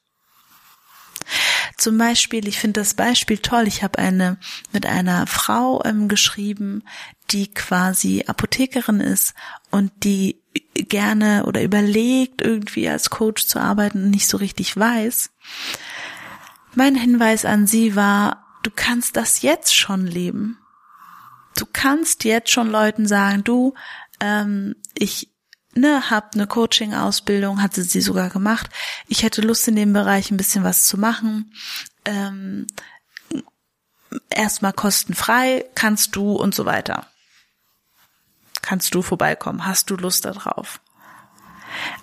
Zum 1.77 1.99
Beispiel, 1.99 2.49
ich 2.49 2.59
finde 2.59 2.81
das 2.81 2.95
Beispiel 2.95 3.39
toll. 3.39 3.69
Ich 3.69 3.83
habe 3.83 3.99
eine 3.99 4.39
mit 4.73 4.87
einer 4.87 5.27
Frau 5.27 5.83
ähm, 5.85 6.09
geschrieben, 6.09 6.83
die 7.31 7.53
quasi 7.53 8.25
Apothekerin 8.27 9.01
ist 9.01 9.35
und 9.71 9.93
die 10.05 10.43
gerne 10.75 11.45
oder 11.47 11.63
überlegt, 11.63 12.41
irgendwie 12.41 12.89
als 12.89 13.11
Coach 13.11 13.47
zu 13.47 13.61
arbeiten 13.61 14.05
und 14.05 14.11
nicht 14.11 14.29
so 14.29 14.39
richtig 14.39 14.77
weiß. 14.77 15.31
Mein 16.75 16.95
Hinweis 16.95 17.45
an 17.45 17.67
sie 17.67 17.95
war, 17.95 18.48
du 18.63 18.71
kannst 18.75 19.17
das 19.17 19.43
jetzt 19.43 19.75
schon 19.75 20.07
leben. 20.07 20.59
Du 21.57 21.67
kannst 21.67 22.25
jetzt 22.25 22.51
schon 22.51 22.71
Leuten 22.71 23.07
sagen, 23.07 23.45
du, 23.45 23.75
ähm, 24.21 24.77
ich 24.95 25.31
ne, 25.75 26.11
hab 26.11 26.35
eine 26.35 26.47
Coaching-Ausbildung, 26.47 27.63
hatte 27.63 27.83
sie 27.83 28.01
sogar 28.01 28.31
gemacht. 28.31 28.71
Ich 29.07 29.23
hätte 29.23 29.41
Lust 29.41 29.67
in 29.69 29.77
dem 29.77 29.93
Bereich 29.93 30.31
ein 30.31 30.37
bisschen 30.37 30.65
was 30.65 30.87
zu 30.87 30.99
machen. 30.99 31.53
Ähm, 32.05 32.67
erstmal 34.31 34.73
kostenfrei, 34.73 35.65
kannst 35.75 36.17
du 36.17 36.33
und 36.33 36.55
so 36.55 36.65
weiter. 36.65 37.07
Kannst 38.63 38.95
du 38.95 39.03
vorbeikommen? 39.03 39.67
Hast 39.67 39.91
du 39.91 39.97
Lust 39.97 40.25
darauf? 40.25 40.81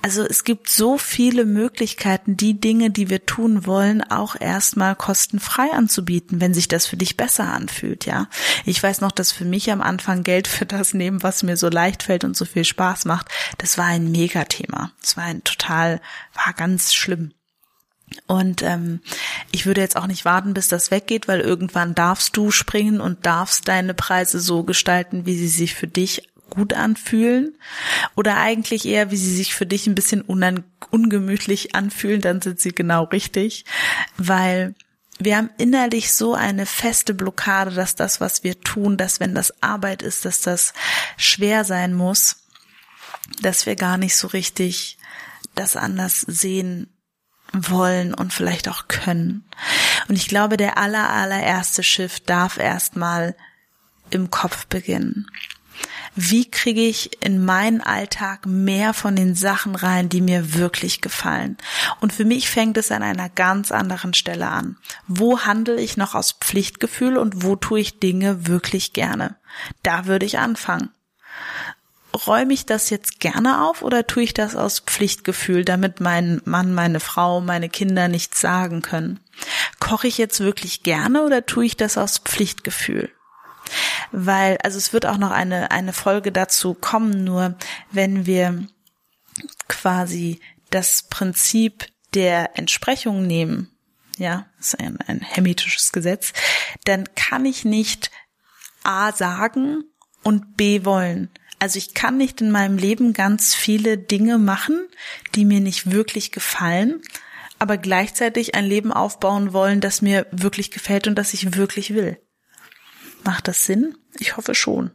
Also 0.02 0.24
es 0.24 0.44
gibt 0.44 0.70
so 0.70 0.98
viele 0.98 1.46
Möglichkeiten, 1.46 2.38
die 2.38 2.60
Dinge, 2.60 2.92
die 2.92 3.10
wir 3.10 3.26
tun 3.26 3.66
wollen, 3.66 4.04
auch 4.04 4.36
erstmal 4.40 4.96
kostenfrei 4.96 5.72
anzubieten, 5.72 6.42
wenn 6.42 6.54
sich 6.54 6.68
das 6.68 6.86
für 6.86 6.98
dich 6.98 7.18
besser 7.18 7.52
anfühlt, 7.52 8.06
ja. 8.06 8.28
Ich 8.66 8.82
weiß 8.82 9.02
noch, 9.02 9.12
dass 9.12 9.32
für 9.32 9.46
mich 9.46 9.72
am 9.72 9.82
Anfang 9.82 10.24
Geld 10.24 10.48
für 10.48 10.66
das 10.66 10.94
nehmen, 10.94 11.24
was 11.24 11.44
mir 11.44 11.58
so 11.58 11.70
leicht 11.70 12.04
fällt 12.04 12.24
und 12.24 12.38
so 12.38 12.46
viel 12.46 12.66
Spaß 12.66 13.06
macht, 13.06 13.30
das 13.58 13.78
war 13.78 13.86
ein 13.86 14.12
Megathema. 14.12 14.92
Das 15.02 15.18
war 15.18 15.24
ein 15.24 15.44
total, 15.44 16.02
war 16.34 16.54
ganz 16.54 16.94
schlimm. 16.94 17.32
Und 18.28 18.62
ähm, 18.62 19.02
ich 19.52 19.66
würde 19.66 19.82
jetzt 19.82 19.98
auch 19.98 20.08
nicht 20.08 20.26
warten, 20.26 20.54
bis 20.54 20.68
das 20.68 20.92
weggeht, 20.92 21.28
weil 21.28 21.42
irgendwann 21.42 21.96
darfst 21.96 22.38
du 22.38 22.52
springen 22.52 23.02
und 23.02 23.26
darfst 23.26 23.68
deine 23.68 23.94
Preise 23.94 24.40
so 24.40 24.64
gestalten, 24.64 25.26
wie 25.26 25.36
sie 25.36 25.48
sich 25.48 25.74
für 25.74 25.88
dich 25.88 26.30
gut 26.50 26.74
anfühlen? 26.74 27.58
Oder 28.16 28.38
eigentlich 28.38 28.86
eher, 28.86 29.12
wie 29.12 29.18
sie 29.18 29.36
sich 29.36 29.54
für 29.54 29.66
dich 29.66 29.88
ein 29.88 29.96
bisschen 29.96 30.22
ungemütlich 30.22 31.76
anfühlen, 31.76 32.22
dann 32.22 32.42
sind 32.42 32.60
sie 32.60 32.72
genau 32.72 33.04
richtig, 33.06 33.66
weil 34.18 34.76
wir 35.18 35.38
haben 35.38 35.50
innerlich 35.58 36.14
so 36.14 36.34
eine 36.34 36.66
feste 36.66 37.14
Blockade, 37.14 37.72
dass 37.72 37.96
das, 37.96 38.20
was 38.20 38.44
wir 38.44 38.60
tun, 38.60 38.98
dass 38.98 39.20
wenn 39.20 39.34
das 39.34 39.64
Arbeit 39.64 40.02
ist, 40.02 40.26
dass 40.26 40.42
das 40.42 40.74
schwer 41.18 41.64
sein 41.64 41.94
muss, 41.94 42.48
dass 43.42 43.66
wir 43.66 43.76
gar 43.76 43.98
nicht 43.98 44.16
so 44.16 44.28
richtig 44.28 44.98
das 45.56 45.78
anders 45.78 46.22
sehen 46.22 46.90
wollen 47.54 48.14
und 48.14 48.34
vielleicht 48.34 48.68
auch 48.68 48.90
können. 48.90 49.46
Und 50.10 50.16
ich 50.16 50.28
glaube, 50.28 50.58
der 50.58 50.78
aller, 50.78 51.10
allererste 51.10 51.84
Shift 51.84 52.30
darf 52.30 52.58
erstmal 52.58 53.36
im 54.10 54.30
Kopf 54.30 54.66
beginnen 54.68 55.28
wie 56.16 56.50
kriege 56.50 56.82
ich 56.82 57.22
in 57.22 57.44
meinen 57.44 57.82
Alltag 57.82 58.46
mehr 58.46 58.94
von 58.94 59.16
den 59.16 59.36
Sachen 59.36 59.76
rein, 59.76 60.10
die 60.10 60.22
mir 60.22 60.56
wirklich 60.56 61.02
gefallen. 61.02 61.58
Und 62.00 62.14
für 62.14 62.26
mich 62.26 62.50
fängt 62.50 62.78
es 62.78 62.92
an 62.92 63.04
einer 63.04 63.30
ganz 63.30 63.72
anderen 63.72 64.14
Stelle 64.14 64.48
an. 64.48 64.78
Wo 65.08 65.42
handle 65.42 65.80
ich 65.80 65.98
noch 65.98 66.16
aus 66.16 66.32
Pflichtgefühl 66.32 67.18
und 67.18 67.44
wo 67.44 67.56
tue 67.56 67.82
ich 67.82 68.00
Dinge 68.00 68.48
wirklich 68.48 68.94
gerne? 68.94 69.36
Da 69.84 70.06
würde 70.06 70.26
ich 70.26 70.40
anfangen. 70.40 70.90
Räume 72.28 72.54
ich 72.54 72.66
das 72.66 72.90
jetzt 72.90 73.20
gerne 73.20 73.66
auf 73.66 73.82
oder 73.82 74.08
tue 74.08 74.24
ich 74.24 74.34
das 74.34 74.56
aus 74.56 74.80
Pflichtgefühl, 74.80 75.66
damit 75.66 76.00
mein 76.00 76.42
Mann, 76.46 76.74
meine 76.74 77.02
Frau, 77.02 77.42
meine 77.42 77.68
Kinder 77.68 78.08
nichts 78.08 78.40
sagen 78.40 78.82
können? 78.82 79.20
Koche 79.82 80.08
ich 80.08 80.18
jetzt 80.18 80.40
wirklich 80.40 80.84
gerne 80.84 81.24
oder 81.24 81.46
tue 81.46 81.66
ich 81.66 81.76
das 81.76 81.98
aus 81.98 82.20
Pflichtgefühl? 82.20 83.12
Weil, 84.12 84.58
also 84.64 84.78
es 84.78 84.94
wird 84.94 85.06
auch 85.06 85.18
noch 85.18 85.32
eine, 85.32 85.72
eine 85.72 85.94
Folge 85.94 86.32
dazu 86.32 86.74
kommen, 86.74 87.24
nur 87.24 87.56
wenn 87.92 88.26
wir 88.26 88.68
quasi 89.68 90.40
das 90.70 91.04
Prinzip 91.04 91.88
der 92.14 92.58
Entsprechung 92.58 93.28
nehmen, 93.28 93.70
ja, 94.18 94.46
ist 94.60 94.80
ein, 94.80 94.98
ein 95.08 95.20
hermetisches 95.20 95.92
Gesetz, 95.92 96.34
dann 96.86 97.06
kann 97.16 97.46
ich 97.46 97.66
nicht 97.66 98.12
A 98.84 99.12
sagen 99.12 99.84
und 100.24 100.56
B 100.56 100.86
wollen. 100.86 101.30
Also 101.60 101.78
ich 101.78 101.94
kann 101.94 102.18
nicht 102.18 102.42
in 102.42 102.52
meinem 102.52 102.78
Leben 102.78 103.14
ganz 103.14 103.56
viele 103.56 103.98
Dinge 103.98 104.38
machen, 104.38 104.88
die 105.36 105.46
mir 105.46 105.60
nicht 105.60 105.92
wirklich 105.92 106.32
gefallen, 106.32 107.02
aber 107.60 107.78
gleichzeitig 107.78 108.56
ein 108.56 108.66
Leben 108.66 108.92
aufbauen 108.92 109.54
wollen, 109.54 109.82
das 109.82 110.02
mir 110.02 110.28
wirklich 110.32 110.72
gefällt 110.72 111.08
und 111.08 111.16
das 111.16 111.34
ich 111.34 111.56
wirklich 111.56 111.94
will. 111.94 112.20
Macht 113.26 113.48
das 113.48 113.66
Sinn? 113.66 113.98
Ich 114.20 114.38
hoffe 114.38 114.56
schon. 114.56 114.92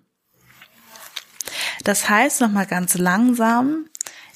Das 1.84 2.08
heißt 2.08 2.40
nochmal 2.40 2.66
ganz 2.66 2.94
langsam, 2.94 3.86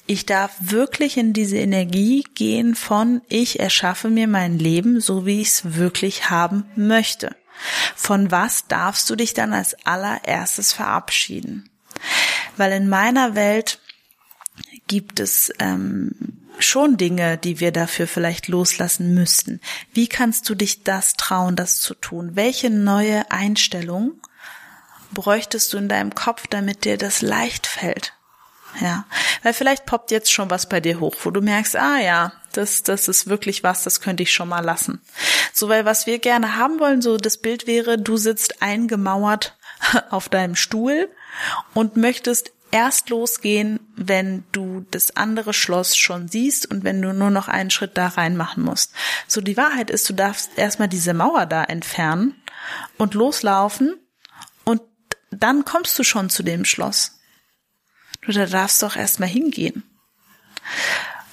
ich 0.05 0.25
darf 0.25 0.51
wirklich 0.59 1.17
in 1.17 1.33
diese 1.33 1.57
Energie 1.57 2.23
gehen 2.35 2.75
von 2.75 3.21
ich 3.27 3.59
erschaffe 3.59 4.09
mir 4.09 4.27
mein 4.27 4.59
Leben 4.59 5.01
so, 5.01 5.25
wie 5.25 5.41
ich 5.41 5.47
es 5.47 5.75
wirklich 5.75 6.29
haben 6.29 6.65
möchte. 6.75 7.35
Von 7.95 8.29
was 8.31 8.67
darfst 8.67 9.09
du 9.09 9.15
dich 9.15 9.33
dann 9.33 9.53
als 9.53 9.75
allererstes 9.85 10.73
verabschieden? 10.73 11.69
Weil 12.57 12.73
in 12.73 12.89
meiner 12.89 13.33
Welt 13.33 13.79
gibt 14.87 15.19
es 15.19 15.51
ähm, 15.59 16.44
schon 16.59 16.97
Dinge, 16.97 17.37
die 17.37 17.59
wir 17.59 17.71
dafür 17.71 18.07
vielleicht 18.07 18.47
loslassen 18.47 19.13
müssten. 19.13 19.61
Wie 19.93 20.07
kannst 20.07 20.49
du 20.49 20.55
dich 20.55 20.83
das 20.83 21.13
trauen, 21.13 21.55
das 21.55 21.79
zu 21.79 21.93
tun? 21.95 22.31
Welche 22.35 22.69
neue 22.69 23.29
Einstellung 23.31 24.13
bräuchtest 25.13 25.71
du 25.73 25.77
in 25.77 25.89
deinem 25.89 26.15
Kopf, 26.15 26.47
damit 26.47 26.85
dir 26.85 26.97
das 26.97 27.21
leicht 27.21 27.67
fällt? 27.67 28.13
Ja, 28.81 29.05
weil 29.43 29.53
vielleicht 29.53 29.85
poppt 29.85 30.11
jetzt 30.11 30.31
schon 30.31 30.49
was 30.49 30.67
bei 30.67 30.81
dir 30.81 30.99
hoch, 30.99 31.15
wo 31.23 31.31
du 31.31 31.41
merkst, 31.41 31.77
ah 31.77 31.97
ja, 31.97 32.33
das, 32.51 32.83
das 32.83 33.07
ist 33.07 33.27
wirklich 33.27 33.63
was, 33.63 33.83
das 33.83 34.01
könnte 34.01 34.23
ich 34.23 34.33
schon 34.33 34.49
mal 34.49 34.63
lassen. 34.63 35.01
So, 35.53 35.69
weil 35.69 35.85
was 35.85 36.07
wir 36.07 36.19
gerne 36.19 36.57
haben 36.57 36.79
wollen, 36.79 37.01
so 37.01 37.17
das 37.17 37.37
Bild 37.37 37.67
wäre, 37.67 37.97
du 37.97 38.17
sitzt 38.17 38.61
eingemauert 38.61 39.57
auf 40.09 40.27
deinem 40.27 40.55
Stuhl 40.55 41.09
und 41.73 41.95
möchtest 41.95 42.51
erst 42.75 43.09
losgehen, 43.09 43.79
wenn 43.95 44.43
du 44.51 44.85
das 44.91 45.15
andere 45.15 45.53
Schloss 45.53 45.95
schon 45.95 46.27
siehst 46.27 46.69
und 46.69 46.83
wenn 46.83 47.01
du 47.01 47.13
nur 47.13 47.31
noch 47.31 47.47
einen 47.47 47.71
Schritt 47.71 47.95
da 47.95 48.09
rein 48.09 48.35
machen 48.35 48.63
musst. 48.63 48.91
So 49.29 49.39
die 49.39 49.55
Wahrheit 49.55 49.89
ist, 49.89 50.09
du 50.09 50.13
darfst 50.13 50.57
erstmal 50.57 50.89
diese 50.89 51.13
Mauer 51.13 51.45
da 51.45 51.63
entfernen 51.63 52.35
und 52.97 53.13
loslaufen 53.13 53.95
und 54.65 54.81
dann 55.31 55.63
kommst 55.63 55.97
du 55.97 56.03
schon 56.03 56.29
zu 56.29 56.43
dem 56.43 56.65
Schloss. 56.65 57.17
Du 58.19 58.33
da 58.33 58.45
darfst 58.45 58.83
doch 58.83 58.97
erstmal 58.97 59.29
hingehen. 59.29 59.83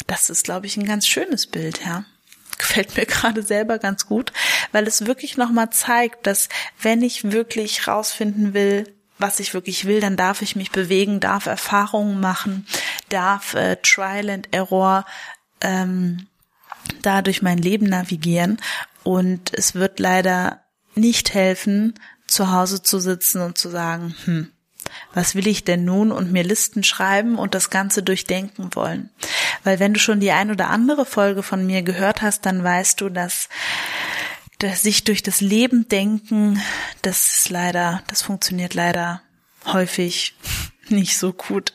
Das 0.06 0.30
ist, 0.30 0.44
glaube 0.44 0.66
ich, 0.66 0.76
ein 0.76 0.86
ganz 0.86 1.08
schönes 1.08 1.48
Bild, 1.48 1.84
ja 1.84 2.04
gefällt 2.56 2.96
mir 2.96 3.06
gerade 3.06 3.42
selber 3.42 3.80
ganz 3.80 4.06
gut, 4.06 4.32
weil 4.70 4.86
es 4.86 5.06
wirklich 5.06 5.36
nochmal 5.36 5.70
zeigt, 5.70 6.28
dass 6.28 6.48
wenn 6.80 7.02
ich 7.02 7.32
wirklich 7.32 7.88
rausfinden 7.88 8.54
will, 8.54 8.94
was 9.22 9.40
ich 9.40 9.54
wirklich 9.54 9.86
will, 9.86 10.00
dann 10.00 10.16
darf 10.16 10.42
ich 10.42 10.56
mich 10.56 10.70
bewegen, 10.70 11.20
darf 11.20 11.46
Erfahrungen 11.46 12.20
machen, 12.20 12.66
darf 13.08 13.54
äh, 13.54 13.76
Trial 13.76 14.28
and 14.28 14.48
Error 14.52 15.06
ähm, 15.62 16.26
da 17.00 17.22
durch 17.22 17.40
mein 17.40 17.58
Leben 17.58 17.86
navigieren. 17.86 18.60
Und 19.04 19.56
es 19.56 19.74
wird 19.74 19.98
leider 19.98 20.62
nicht 20.94 21.32
helfen, 21.32 21.94
zu 22.26 22.52
Hause 22.52 22.82
zu 22.82 22.98
sitzen 22.98 23.40
und 23.40 23.58
zu 23.58 23.68
sagen, 23.68 24.14
hm, 24.24 24.52
was 25.14 25.34
will 25.34 25.46
ich 25.46 25.64
denn 25.64 25.84
nun 25.84 26.12
und 26.12 26.32
mir 26.32 26.42
Listen 26.42 26.84
schreiben 26.84 27.38
und 27.38 27.54
das 27.54 27.70
Ganze 27.70 28.02
durchdenken 28.02 28.74
wollen. 28.74 29.10
Weil 29.64 29.78
wenn 29.78 29.94
du 29.94 30.00
schon 30.00 30.20
die 30.20 30.32
ein 30.32 30.50
oder 30.50 30.68
andere 30.70 31.06
Folge 31.06 31.42
von 31.42 31.66
mir 31.66 31.82
gehört 31.82 32.22
hast, 32.22 32.46
dann 32.46 32.62
weißt 32.64 33.00
du, 33.00 33.08
dass 33.08 33.48
das 34.62 34.82
sich 34.82 35.04
durch 35.04 35.22
das 35.22 35.40
Leben 35.40 35.88
denken, 35.88 36.60
das 37.02 37.36
ist 37.36 37.50
leider, 37.50 38.02
das 38.08 38.22
funktioniert 38.22 38.74
leider 38.74 39.22
häufig 39.66 40.36
nicht 40.88 41.18
so 41.18 41.32
gut, 41.32 41.72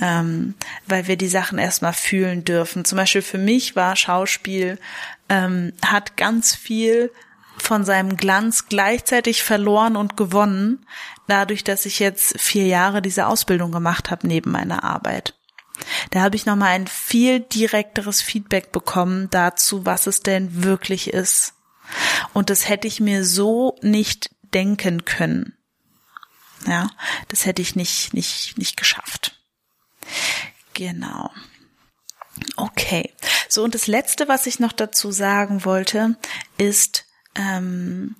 ähm, 0.00 0.54
weil 0.86 1.06
wir 1.06 1.16
die 1.16 1.28
Sachen 1.28 1.58
erstmal 1.58 1.92
fühlen 1.92 2.44
dürfen. 2.44 2.84
Zum 2.84 2.96
Beispiel 2.96 3.22
für 3.22 3.38
mich 3.38 3.76
war 3.76 3.96
Schauspiel, 3.96 4.78
ähm, 5.28 5.72
hat 5.84 6.16
ganz 6.16 6.54
viel 6.54 7.10
von 7.56 7.84
seinem 7.84 8.16
Glanz 8.16 8.66
gleichzeitig 8.68 9.42
verloren 9.42 9.96
und 9.96 10.16
gewonnen, 10.16 10.86
dadurch, 11.28 11.64
dass 11.64 11.86
ich 11.86 11.98
jetzt 11.98 12.40
vier 12.40 12.66
Jahre 12.66 13.00
diese 13.00 13.26
Ausbildung 13.26 13.72
gemacht 13.72 14.10
habe 14.10 14.26
neben 14.26 14.50
meiner 14.50 14.84
Arbeit. 14.84 15.34
Da 16.10 16.20
habe 16.20 16.36
ich 16.36 16.46
nochmal 16.46 16.70
ein 16.70 16.86
viel 16.86 17.40
direkteres 17.40 18.22
Feedback 18.22 18.72
bekommen 18.72 19.28
dazu, 19.30 19.84
was 19.84 20.06
es 20.06 20.20
denn 20.20 20.64
wirklich 20.64 21.12
ist. 21.12 21.53
Und 22.32 22.50
das 22.50 22.68
hätte 22.68 22.88
ich 22.88 23.00
mir 23.00 23.24
so 23.24 23.76
nicht 23.82 24.30
denken 24.42 25.04
können. 25.04 25.56
Ja, 26.66 26.88
das 27.28 27.44
hätte 27.46 27.62
ich 27.62 27.76
nicht, 27.76 28.14
nicht, 28.14 28.56
nicht 28.56 28.76
geschafft. 28.76 29.38
Genau. 30.72 31.30
Okay. 32.56 33.12
So, 33.48 33.62
und 33.62 33.74
das 33.74 33.86
letzte, 33.86 34.28
was 34.28 34.46
ich 34.46 34.58
noch 34.58 34.72
dazu 34.72 35.12
sagen 35.12 35.64
wollte, 35.64 36.16
ist, 36.58 37.06
ähm, 37.34 38.16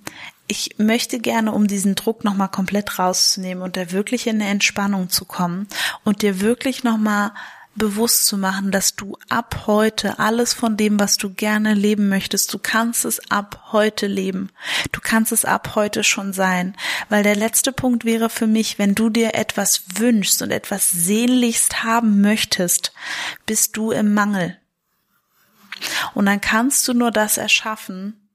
ich 0.47 0.75
möchte 0.77 1.19
gerne, 1.19 1.51
um 1.51 1.67
diesen 1.67 1.95
Druck 1.95 2.23
nochmal 2.23 2.49
komplett 2.49 2.99
rauszunehmen 2.99 3.63
und 3.63 3.77
da 3.77 3.91
wirklich 3.91 4.27
in 4.27 4.41
eine 4.41 4.49
Entspannung 4.49 5.09
zu 5.09 5.25
kommen 5.25 5.67
und 6.03 6.21
dir 6.21 6.39
wirklich 6.39 6.83
nochmal 6.83 7.31
bewusst 7.75 8.25
zu 8.25 8.37
machen, 8.37 8.71
dass 8.71 8.95
du 8.95 9.17
ab 9.29 9.63
heute 9.67 10.19
alles 10.19 10.53
von 10.53 10.77
dem, 10.77 10.99
was 10.99 11.17
du 11.17 11.33
gerne 11.33 11.73
leben 11.73 12.09
möchtest, 12.09 12.53
du 12.53 12.59
kannst 12.59 13.05
es 13.05 13.29
ab 13.29 13.69
heute 13.71 14.07
leben. 14.07 14.49
Du 14.91 15.01
kannst 15.01 15.31
es 15.31 15.45
ab 15.45 15.75
heute 15.75 16.03
schon 16.03 16.33
sein. 16.33 16.75
Weil 17.09 17.23
der 17.23 17.35
letzte 17.35 17.71
Punkt 17.71 18.05
wäre 18.05 18.29
für 18.29 18.47
mich, 18.47 18.79
wenn 18.79 18.95
du 18.95 19.09
dir 19.09 19.35
etwas 19.35 19.83
wünschst 19.95 20.41
und 20.41 20.51
etwas 20.51 20.89
sehnlichst 20.89 21.83
haben 21.83 22.21
möchtest, 22.21 22.93
bist 23.45 23.75
du 23.75 23.91
im 23.91 24.13
Mangel. 24.13 24.57
Und 26.13 26.25
dann 26.25 26.41
kannst 26.41 26.87
du 26.87 26.93
nur 26.93 27.11
das 27.11 27.37
erschaffen, 27.37 28.29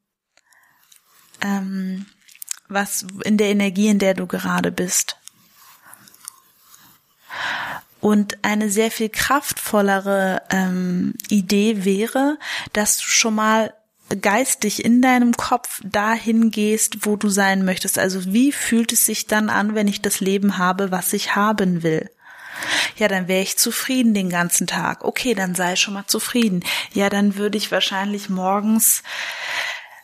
ähm, 1.40 2.06
was 2.68 3.06
in 3.24 3.38
der 3.38 3.48
Energie, 3.48 3.88
in 3.88 3.98
der 3.98 4.14
du 4.14 4.26
gerade 4.26 4.70
bist. 4.70 5.16
Und 8.00 8.38
eine 8.42 8.70
sehr 8.70 8.90
viel 8.90 9.10
kraftvollere 9.10 10.42
ähm, 10.50 11.14
Idee 11.28 11.84
wäre, 11.84 12.38
dass 12.72 12.98
du 12.98 13.04
schon 13.04 13.34
mal 13.34 13.74
geistig 14.20 14.84
in 14.84 15.02
deinem 15.02 15.36
Kopf 15.36 15.80
dahin 15.84 16.50
gehst, 16.50 17.06
wo 17.06 17.16
du 17.16 17.28
sein 17.28 17.64
möchtest. 17.64 17.98
Also 17.98 18.32
wie 18.32 18.52
fühlt 18.52 18.92
es 18.92 19.06
sich 19.06 19.26
dann 19.26 19.50
an, 19.50 19.74
wenn 19.74 19.86
ich 19.86 20.02
das 20.02 20.20
Leben 20.20 20.58
habe, 20.58 20.90
was 20.90 21.12
ich 21.12 21.36
haben 21.36 21.82
will? 21.82 22.10
Ja, 22.96 23.08
dann 23.08 23.28
wäre 23.28 23.42
ich 23.42 23.56
zufrieden 23.56 24.12
den 24.12 24.28
ganzen 24.28 24.66
Tag. 24.66 25.04
Okay, 25.04 25.34
dann 25.34 25.54
sei 25.54 25.76
schon 25.76 25.94
mal 25.94 26.06
zufrieden. 26.06 26.62
Ja, 26.92 27.08
dann 27.08 27.36
würde 27.36 27.56
ich 27.56 27.72
wahrscheinlich 27.72 28.28
morgens 28.28 29.02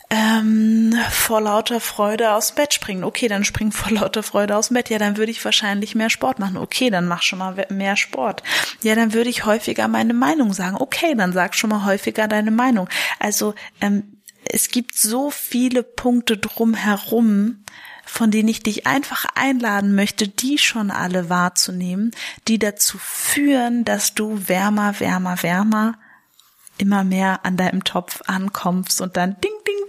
ähm, 0.09 0.95
vor 1.11 1.41
lauter 1.41 1.81
Freude 1.81 2.33
aus 2.33 2.53
Bett 2.53 2.73
springen. 2.73 3.03
Okay, 3.03 3.29
dann 3.29 3.45
spring 3.45 3.73
vor 3.73 3.91
lauter 3.93 4.23
Freude 4.23 4.57
aus 4.57 4.69
Bett. 4.69 4.89
Ja, 4.89 4.99
dann 4.99 5.17
würde 5.17 5.33
ich 5.33 5.45
wahrscheinlich 5.45 5.95
mehr 5.95 6.11
Sport 6.11 6.39
machen. 6.39 6.57
Okay, 6.57 6.91
dann 6.91 7.09
mach 7.09 7.23
schon 7.23 7.41
mal 7.41 7.67
mehr 7.71 7.97
Sport. 7.97 8.43
Ja, 8.83 8.95
dann 8.95 9.13
würde 9.13 9.31
ich 9.31 9.45
häufiger 9.45 9.89
meine 9.89 10.15
Meinung 10.15 10.53
sagen. 10.53 10.77
Okay, 10.79 11.15
dann 11.17 11.33
sag 11.33 11.55
schon 11.55 11.71
mal 11.71 11.85
häufiger 11.85 12.29
deine 12.29 12.53
Meinung. 12.53 12.89
Also 13.19 13.55
ähm, 13.81 14.21
es 14.45 14.69
gibt 14.69 14.95
so 14.95 15.31
viele 15.31 15.83
Punkte 15.83 16.37
drumherum, 16.37 17.65
von 18.05 18.31
denen 18.31 18.49
ich 18.49 18.63
dich 18.63 18.87
einfach 18.87 19.27
einladen 19.35 19.97
möchte, 19.97 20.29
die 20.29 20.59
schon 20.59 20.93
alle 20.93 21.29
wahrzunehmen, 21.29 22.13
die 22.47 22.61
dazu 22.61 22.99
führen, 22.99 23.85
dass 23.85 24.15
du 24.15 24.49
wärmer, 24.49 25.01
wärmer, 25.01 25.43
wärmer 25.43 25.99
immer 26.79 27.05
mehr 27.05 27.45
an 27.45 27.57
deinem 27.57 27.85
Topf 27.85 28.23
ankommst 28.27 29.01
und 29.01 29.17
dann 29.17 29.37
ding, 29.41 29.53
ding 29.67 29.86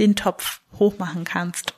den 0.00 0.16
Topf 0.16 0.60
hochmachen 0.78 1.24
kannst. 1.24 1.74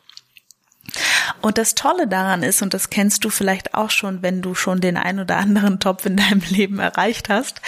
Und 1.41 1.59
das 1.59 1.75
Tolle 1.75 2.09
daran 2.09 2.43
ist, 2.43 2.63
und 2.63 2.75
das 2.75 2.91
kennst 2.91 3.25
du 3.25 3.31
vielleicht 3.31 3.75
auch 3.75 3.91
schon, 3.91 4.23
wenn 4.23 4.43
du 4.43 4.55
schon 4.55 4.81
den 4.81 4.97
ein 4.97 5.21
oder 5.21 5.39
anderen 5.39 5.81
Topf 5.81 6.07
in 6.07 6.17
deinem 6.17 6.43
Leben 6.49 6.79
erreicht 6.79 7.29
hast, 7.29 7.61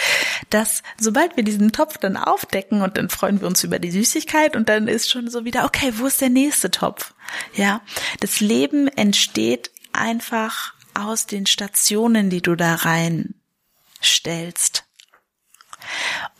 dass 0.49 0.83
sobald 0.99 1.35
wir 1.35 1.43
diesen 1.43 1.71
Topf 1.71 1.97
dann 1.97 2.17
aufdecken 2.17 2.81
und 2.81 2.97
dann 2.97 3.09
freuen 3.09 3.41
wir 3.41 3.47
uns 3.47 3.63
über 3.63 3.79
die 3.79 3.91
Süßigkeit 3.91 4.55
und 4.55 4.69
dann 4.69 4.87
ist 4.87 5.09
schon 5.09 5.29
so 5.29 5.45
wieder, 5.45 5.65
okay, 5.65 5.93
wo 5.97 6.07
ist 6.07 6.21
der 6.21 6.29
nächste 6.29 6.71
Topf? 6.71 7.13
Ja, 7.53 7.81
das 8.19 8.39
Leben 8.39 8.87
entsteht 8.87 9.71
einfach 9.93 10.73
aus 10.93 11.25
den 11.25 11.45
Stationen, 11.45 12.29
die 12.29 12.41
du 12.41 12.55
da 12.55 12.75
reinstellst. 12.75 14.85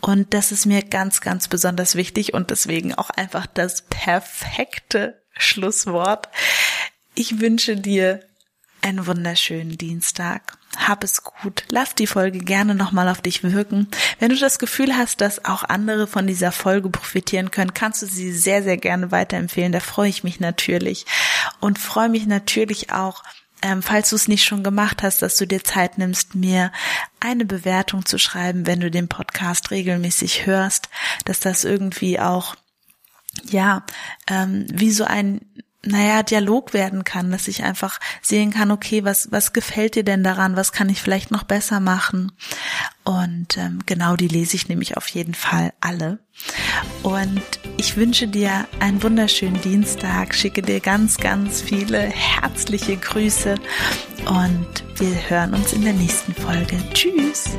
Und 0.02 0.34
das 0.34 0.52
ist 0.52 0.66
mir 0.66 0.84
ganz, 0.84 1.22
ganz 1.22 1.48
besonders 1.48 1.96
wichtig 1.96 2.34
und 2.34 2.52
deswegen 2.52 2.94
auch 2.94 3.10
einfach 3.10 3.46
das 3.48 3.84
perfekte 3.84 5.22
Schlusswort. 5.38 6.30
Ich 7.16 7.40
wünsche 7.40 7.76
dir 7.76 8.22
einen 8.82 9.08
wunderschönen 9.08 9.78
Dienstag. 9.78 10.58
Hab 10.78 11.04
es 11.04 11.24
gut. 11.24 11.64
Lass 11.70 11.96
die 11.96 12.08
Folge 12.08 12.40
gerne 12.40 12.76
nochmal 12.76 13.08
auf 13.08 13.22
dich 13.22 13.42
wirken. 13.44 13.88
Wenn 14.20 14.30
du 14.30 14.38
das 14.38 14.60
Gefühl 14.60 14.96
hast, 14.96 15.22
dass 15.22 15.46
auch 15.46 15.64
andere 15.64 16.06
von 16.06 16.28
dieser 16.28 16.52
Folge 16.52 16.90
profitieren 16.90 17.50
können, 17.50 17.74
kannst 17.74 18.02
du 18.02 18.06
sie 18.06 18.32
sehr, 18.32 18.62
sehr 18.62 18.78
gerne 18.78 19.12
weiterempfehlen. 19.12 19.72
Da 19.72 19.80
freue 19.80 20.10
ich 20.10 20.24
mich 20.24 20.40
natürlich. 20.40 21.06
Und 21.62 21.80
freue 21.80 22.10
mich 22.10 22.28
natürlich 22.28 22.92
auch, 22.92 23.24
ähm, 23.62 23.82
falls 23.82 24.10
du 24.10 24.16
es 24.16 24.28
nicht 24.28 24.44
schon 24.44 24.64
gemacht 24.64 25.04
hast, 25.04 25.22
dass 25.22 25.38
du 25.38 25.48
dir 25.48 25.64
Zeit 25.64 25.98
nimmst, 25.98 26.36
mir 26.36 26.72
eine 27.20 27.46
Bewertung 27.46 28.06
zu 28.06 28.18
schreiben, 28.18 28.68
wenn 28.68 28.80
du 28.80 28.92
den 28.92 29.08
Podcast 29.08 29.72
regelmäßig 29.72 30.46
hörst, 30.46 30.90
dass 31.26 31.40
das 31.40 31.64
irgendwie 31.64 32.20
auch 32.20 32.56
ja, 33.44 33.84
ähm, 34.28 34.66
wie 34.72 34.92
so 34.92 35.04
ein 35.04 35.42
naja, 35.88 36.24
Dialog 36.24 36.74
werden 36.74 37.04
kann, 37.04 37.32
dass 37.32 37.48
ich 37.48 37.64
einfach 37.64 38.00
sehen 38.22 38.52
kann, 38.52 38.72
okay, 38.72 39.04
was, 39.04 39.32
was 39.32 39.54
gefällt 39.54 39.96
dir 39.96 40.04
denn 40.04 40.24
daran, 40.24 40.56
was 40.56 40.72
kann 40.72 40.90
ich 40.90 41.02
vielleicht 41.02 41.30
noch 41.30 41.44
besser 41.44 41.80
machen? 41.80 42.32
Und 43.04 43.58
ähm, 43.58 43.80
genau 43.86 44.16
die 44.16 44.28
lese 44.28 44.56
ich 44.56 44.68
nämlich 44.68 44.98
auf 44.98 45.08
jeden 45.10 45.36
Fall 45.36 45.74
alle. 45.82 46.20
Und 47.04 47.42
ich 47.78 47.98
wünsche 47.98 48.28
dir 48.28 48.68
einen 48.80 49.04
wunderschönen 49.04 49.60
Dienstag, 49.62 50.34
schicke 50.34 50.62
dir 50.62 50.80
ganz, 50.80 51.18
ganz 51.18 51.62
viele 51.62 52.00
herzliche 52.00 52.98
Grüße 52.98 53.56
und 54.26 54.68
wir 54.98 55.30
hören 55.30 55.54
uns 55.54 55.74
in 55.74 55.84
der 55.84 55.94
nächsten 55.94 56.34
Folge. 56.34 56.78
Tschüss! 56.94 57.50